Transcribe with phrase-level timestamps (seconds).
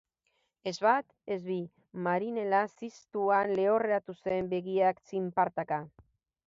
[0.69, 1.05] Ez bat,
[1.35, 1.57] ez bi,
[2.07, 5.83] marinela ziztuan lehorreratu zen, begiak txinpartaka.